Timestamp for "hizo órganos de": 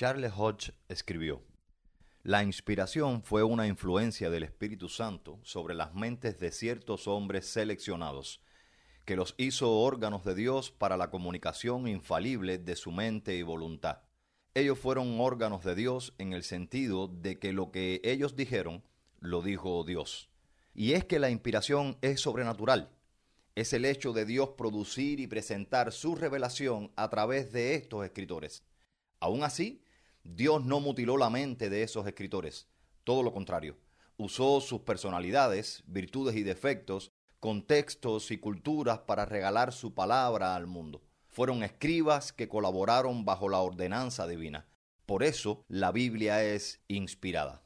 9.36-10.34